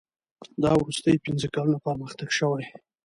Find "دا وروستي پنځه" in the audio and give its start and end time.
0.61-1.47